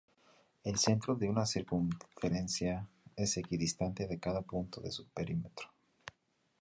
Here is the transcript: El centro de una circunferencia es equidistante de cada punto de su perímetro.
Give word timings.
El 0.63 0.79
centro 0.79 1.13
de 1.13 1.29
una 1.29 1.45
circunferencia 1.45 2.89
es 3.15 3.37
equidistante 3.37 4.07
de 4.07 4.19
cada 4.19 4.41
punto 4.41 4.81
de 4.81 4.89
su 4.91 5.07
perímetro. 5.09 5.69